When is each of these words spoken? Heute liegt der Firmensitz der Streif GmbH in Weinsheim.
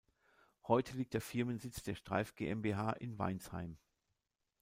Heute 0.63 0.97
liegt 0.97 1.13
der 1.13 1.21
Firmensitz 1.21 1.83
der 1.83 1.93
Streif 1.93 2.33
GmbH 2.33 2.93
in 2.93 3.19
Weinsheim. 3.19 3.77